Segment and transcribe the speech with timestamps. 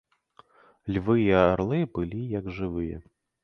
[0.95, 2.97] Львы і арлы былі, як жывыя.